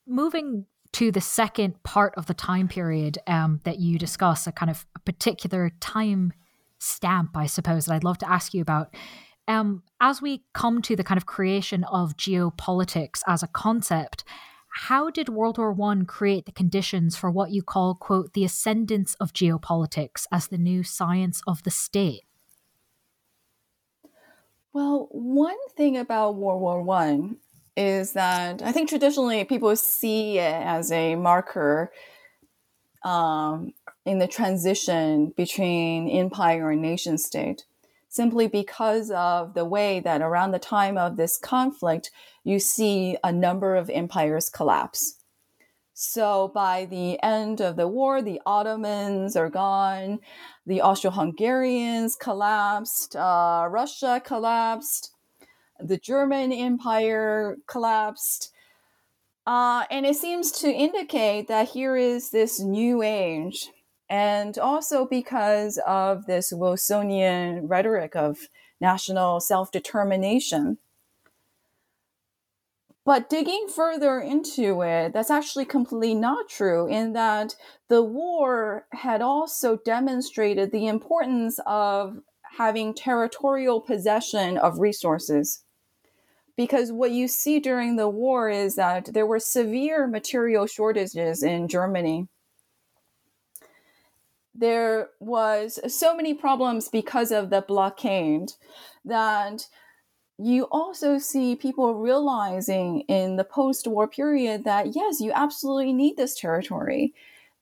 [0.07, 4.71] moving to the second part of the time period um, that you discuss, a kind
[4.71, 6.33] of a particular time
[6.79, 8.95] stamp, I suppose, that I'd love to ask you about.
[9.49, 14.25] Um, as we come to the kind of creation of geopolitics as a concept,
[14.69, 19.15] how did World War One create the conditions for what you call, quote, the ascendance
[19.15, 22.25] of geopolitics as the new science of the state?
[24.73, 27.39] Well, one thing about World War One
[27.77, 31.93] is that I think traditionally people see it as a marker
[33.05, 33.75] um,
[34.05, 37.65] in the transition between empire and nation state,
[38.09, 42.11] simply because of the way that around the time of this conflict,
[42.45, 45.17] you see a number of empires collapse.
[45.99, 50.21] So by the end of the war, the Ottomans are gone,
[50.67, 55.13] the Austro-Hungarians collapsed, uh, Russia collapsed,
[55.81, 58.53] the German Empire collapsed.
[59.47, 63.69] Uh, and it seems to indicate that here is this new age.
[64.09, 68.39] And also because of this Wilsonian rhetoric of
[68.81, 70.79] national self determination.
[73.05, 77.55] But digging further into it, that's actually completely not true, in that
[77.89, 82.19] the war had also demonstrated the importance of
[82.59, 85.63] having territorial possession of resources
[86.57, 91.69] because what you see during the war is that there were severe material shortages in
[91.69, 92.29] Germany.
[94.55, 98.53] There was so many problems because of the blockade
[99.05, 99.69] that
[100.39, 106.39] you also see people realizing in the post-war period that yes, you absolutely need this
[106.39, 107.15] territory.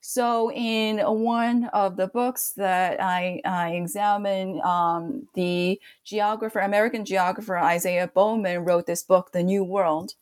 [0.06, 7.56] So, in one of the books that I, I examine, um, the geographer, American geographer
[7.56, 10.12] Isaiah Bowman wrote this book, The New World.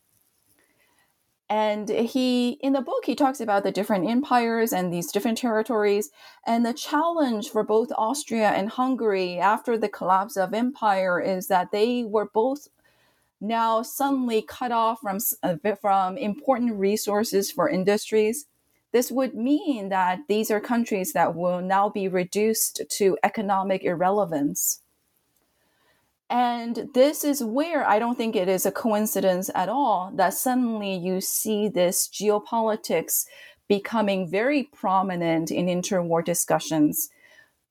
[1.48, 6.10] And he, in the book, he talks about the different empires and these different territories.
[6.46, 11.72] And the challenge for both Austria and Hungary after the collapse of empire is that
[11.72, 12.68] they were both
[13.40, 18.46] now suddenly cut off from, uh, from important resources for industries
[18.92, 24.80] this would mean that these are countries that will now be reduced to economic irrelevance.
[26.30, 30.94] And this is where I don't think it is a coincidence at all that suddenly
[30.94, 33.26] you see this geopolitics
[33.68, 37.10] becoming very prominent in interwar discussions.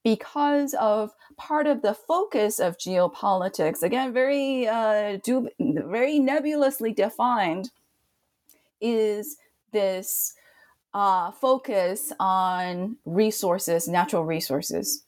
[0.04, 7.70] because of part of the focus of geopolitics, again, very, uh, do, very nebulously defined,
[8.80, 9.38] is
[9.72, 10.34] this
[10.94, 15.04] uh, focus on resources, natural resources.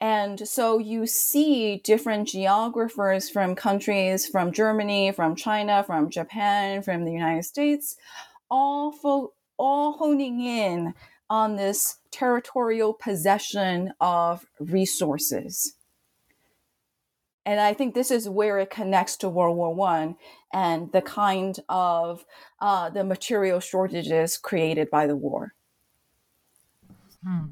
[0.00, 7.04] And so you see different geographers from countries from Germany, from China, from Japan, from
[7.04, 7.96] the United States,
[8.50, 10.94] all fo- all honing in
[11.30, 15.75] on this territorial possession of resources.
[17.46, 20.16] And I think this is where it connects to World War One
[20.52, 22.24] and the kind of
[22.60, 25.54] uh, the material shortages created by the war.
[27.24, 27.46] Hmm.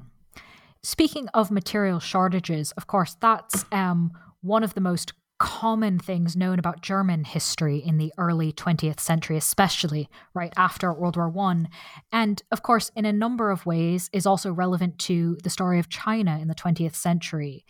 [0.82, 6.58] Speaking of material shortages, of course, that's um, one of the most common things known
[6.58, 11.68] about German history in the early 20th century, especially right after World War One,
[12.12, 15.88] and of course, in a number of ways, is also relevant to the story of
[15.88, 17.64] China in the 20th century.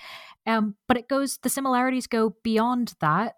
[0.46, 3.36] Um, but it goes, the similarities go beyond that.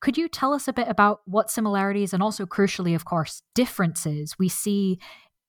[0.00, 4.38] Could you tell us a bit about what similarities and also, crucially, of course, differences
[4.38, 4.98] we see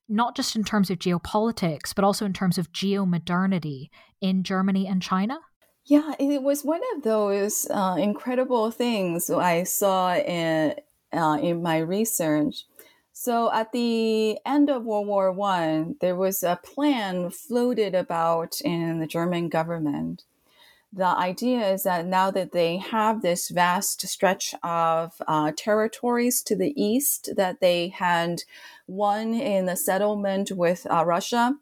[0.07, 3.89] not just in terms of geopolitics, but also in terms of geomodernity
[4.21, 5.39] in Germany and China?
[5.85, 10.75] Yeah, it was one of those uh, incredible things I saw in
[11.11, 12.65] uh, in my research.
[13.13, 18.99] So at the end of World War One, there was a plan floated about in
[18.99, 20.23] the German government.
[20.91, 26.55] The idea is that now that they have this vast stretch of uh, territories to
[26.55, 28.41] the east that they had
[28.87, 31.53] won in the settlement with uh, Russia,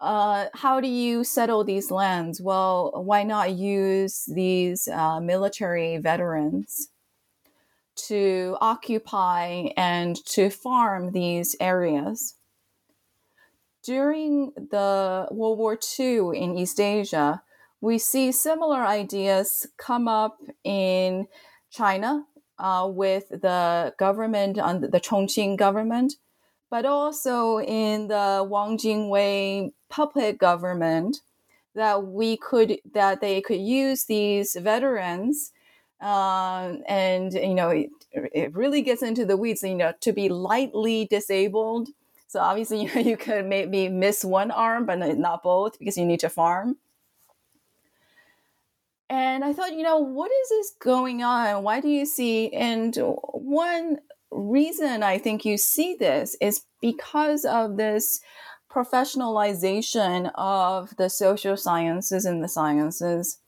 [0.00, 2.40] uh, how do you settle these lands?
[2.40, 6.90] Well, why not use these uh, military veterans
[8.06, 12.36] to occupy and to farm these areas?
[13.82, 17.42] During the World War II in East Asia,
[17.80, 21.28] we see similar ideas come up in
[21.70, 22.24] China
[22.58, 26.14] uh, with the government, on the Chongqing government,
[26.70, 31.20] but also in the Wang Jingwei puppet government
[31.74, 35.52] that we could that they could use these veterans
[36.00, 40.28] um, and you know it, it, really gets into the weeds you know to be
[40.28, 41.88] lightly disabled.
[42.26, 46.20] So obviously you, you could maybe miss one arm but not both because you need
[46.20, 46.76] to farm
[49.10, 52.96] and i thought you know what is this going on why do you see and
[53.32, 53.98] one
[54.30, 58.20] reason I think you see this is because of this
[58.70, 63.38] professionalization of the social sciences and the sciences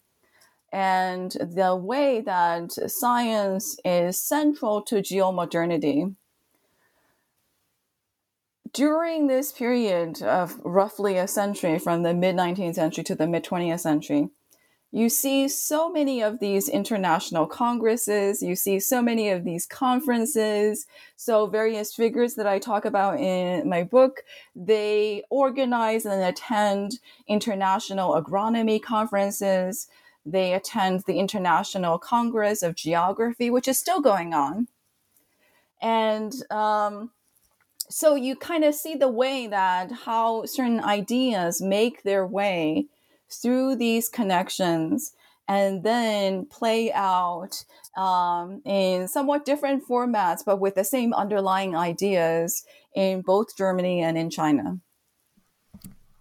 [0.72, 6.14] and the way that science is central to geomodernity.
[8.72, 13.44] During this period of roughly a century, from the mid 19th century to the mid
[13.44, 14.30] 20th century,
[14.92, 20.86] you see so many of these international congresses, you see so many of these conferences.
[21.14, 24.24] So, various figures that I talk about in my book,
[24.56, 29.86] they organize and attend international agronomy conferences.
[30.26, 34.66] They attend the International Congress of Geography, which is still going on.
[35.80, 37.10] And um,
[37.88, 42.86] so you kind of see the way that how certain ideas make their way
[43.32, 45.12] through these connections
[45.48, 47.64] and then play out
[47.96, 52.64] um, in somewhat different formats, but with the same underlying ideas
[52.94, 54.78] in both Germany and in China.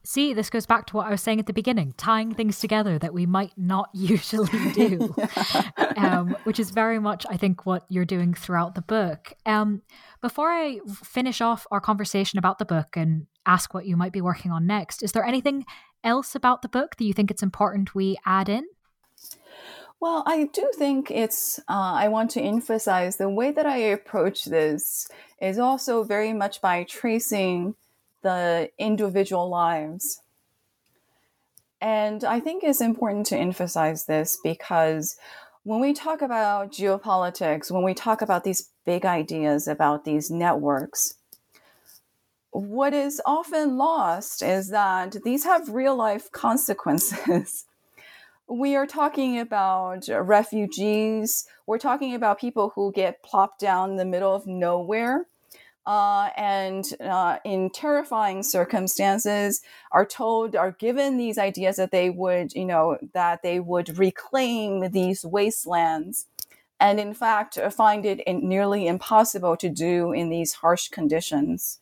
[0.03, 2.97] See, this goes back to what I was saying at the beginning, tying things together
[2.97, 5.13] that we might not usually do,
[5.97, 9.33] um, which is very much, I think, what you're doing throughout the book.
[9.45, 9.83] Um,
[10.19, 14.21] before I finish off our conversation about the book and ask what you might be
[14.21, 15.65] working on next, is there anything
[16.03, 18.65] else about the book that you think it's important we add in?
[20.01, 24.45] Well, I do think it's, uh, I want to emphasize the way that I approach
[24.45, 25.07] this
[25.41, 27.75] is also very much by tracing
[28.21, 30.21] the individual lives.
[31.81, 35.17] And I think it's important to emphasize this because
[35.63, 41.15] when we talk about geopolitics, when we talk about these big ideas about these networks,
[42.51, 47.65] what is often lost is that these have real life consequences.
[48.47, 54.05] we are talking about refugees, we're talking about people who get plopped down in the
[54.05, 55.27] middle of nowhere.
[55.85, 62.53] Uh, and uh, in terrifying circumstances are told are given these ideas that they would
[62.53, 66.27] you know that they would reclaim these wastelands
[66.79, 71.79] and in fact find it nearly impossible to do in these harsh conditions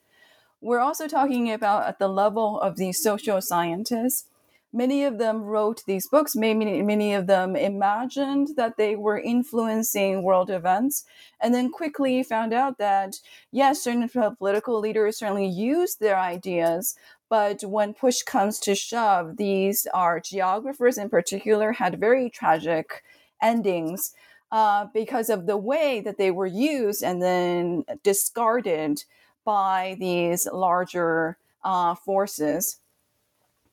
[0.62, 4.26] we're also talking about at the level of these social scientists
[4.74, 6.36] many of them wrote these books.
[6.36, 11.06] Many, many of them imagined that they were influencing world events,
[11.42, 13.20] and then quickly found out that
[13.52, 16.96] yes, certain political leaders certainly used their ideas,
[17.30, 23.04] but when push comes to shove, these are geographers in particular had very tragic
[23.42, 24.14] endings
[24.52, 29.04] uh, because of the way that they were used and then discarded
[29.48, 32.80] by these larger uh, forces.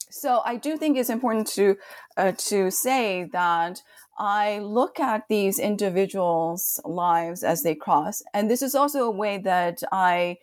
[0.08, 1.76] So I do think it's important to
[2.16, 3.82] uh, to say that
[4.16, 9.38] I look at these individuals' lives as they cross, and this is also a way
[9.38, 10.38] that I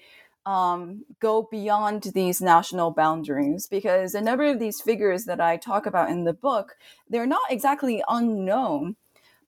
[0.46, 5.86] um, go beyond these national boundaries because a number of these figures that I talk
[5.86, 6.76] about in the book
[7.10, 8.96] they're not exactly unknown,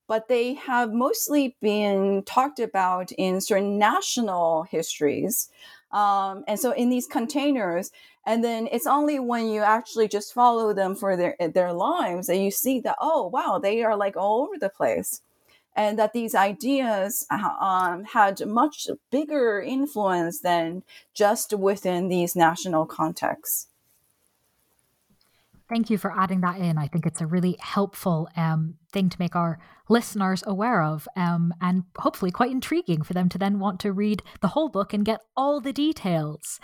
[0.08, 5.50] but they have mostly been talked about in certain national histories.
[5.94, 7.92] Um, and so in these containers,
[8.26, 12.38] and then it's only when you actually just follow them for their their lives that
[12.38, 15.22] you see that oh wow they are like all over the place.
[15.76, 20.84] And that these ideas uh, um, had much bigger influence than
[21.16, 23.68] just within these national contexts
[25.74, 26.78] Thank you for adding that in.
[26.78, 29.58] I think it's a really helpful um, thing to make our
[29.90, 34.22] listeners aware of, um, and hopefully quite intriguing for them to then want to read
[34.42, 36.60] the whole book and get all the details.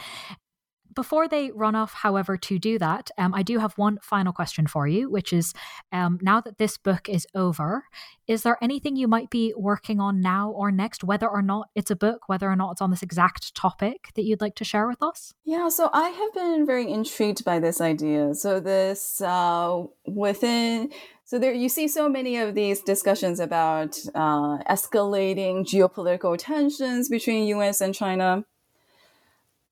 [0.99, 4.67] Before they run off, however, to do that, um, I do have one final question
[4.67, 5.53] for you, which is
[5.93, 7.85] um, now that this book is over,
[8.27, 11.89] is there anything you might be working on now or next, whether or not it's
[11.89, 14.89] a book, whether or not it's on this exact topic that you'd like to share
[14.89, 15.33] with us?
[15.45, 18.35] Yeah, so I have been very intrigued by this idea.
[18.35, 20.91] So, this uh, within
[21.23, 27.47] so there, you see so many of these discussions about uh, escalating geopolitical tensions between
[27.47, 27.79] U.S.
[27.79, 28.43] and China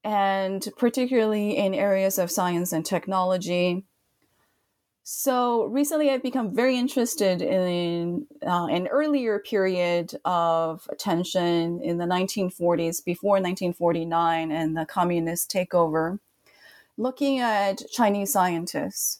[0.07, 3.83] and particularly in areas of science and technology.
[5.03, 12.05] So recently, I've become very interested in uh, an earlier period of tension in the
[12.05, 16.19] 1940s, before 1949 and the communist takeover,
[16.95, 19.19] looking at Chinese scientists.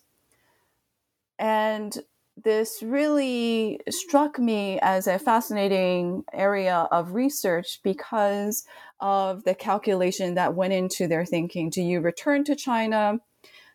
[1.38, 1.98] And
[2.44, 8.66] this really struck me as a fascinating area of research because
[9.00, 11.70] of the calculation that went into their thinking.
[11.70, 13.20] Do you return to China?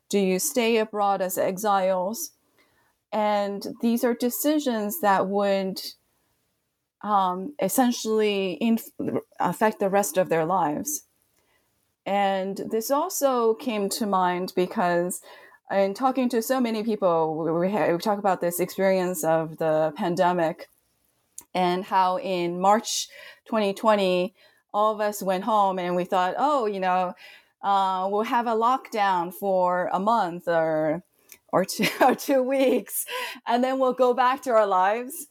[0.09, 2.33] Do you stay abroad as exiles?
[3.13, 5.81] And these are decisions that would
[7.03, 8.91] um, essentially inf-
[9.41, 11.05] affect the rest of their lives.
[12.07, 15.21] And this also came to mind because
[15.73, 19.93] in talking to so many people, we, we, we talk about this experience of the
[19.97, 20.69] pandemic
[21.55, 23.09] and how in March
[23.47, 24.35] 2020,
[24.75, 27.15] all of us went home and we thought, oh, you know,
[27.63, 31.03] uh, we'll have a lockdown for a month or
[31.49, 33.05] or two or two weeks,
[33.47, 35.29] and then we'll go back to our lives.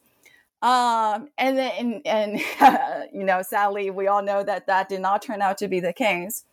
[0.62, 5.20] Um, and then, and, and you know, sadly, we all know that that did not
[5.20, 6.44] turn out to be the case.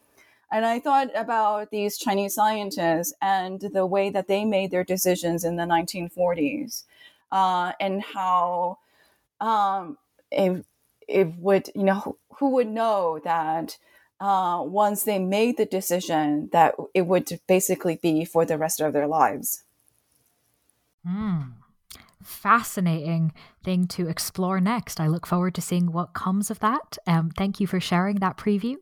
[0.51, 5.43] And I thought about these Chinese scientists and the way that they made their decisions
[5.43, 6.83] in the 1940s,
[7.31, 8.79] uh, and how
[9.39, 9.97] um,
[10.31, 10.65] if
[11.07, 13.77] it would, you know, who would know that
[14.19, 18.93] uh, once they made the decision that it would basically be for the rest of
[18.93, 19.63] their lives.
[21.07, 21.59] Mm
[22.30, 24.99] fascinating thing to explore next.
[24.99, 26.97] I look forward to seeing what comes of that.
[27.07, 28.75] Um, thank you for sharing that preview.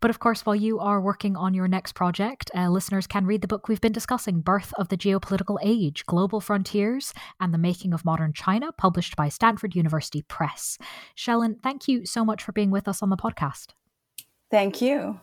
[0.00, 3.42] But of course, while you are working on your next project, uh, listeners can read
[3.42, 7.92] the book we've been discussing Birth of the Geopolitical Age Global Frontiers and the Making
[7.92, 10.78] of Modern China, published by Stanford University Press.
[11.16, 13.68] Shellen, thank you so much for being with us on the podcast.
[14.50, 15.20] Thank you.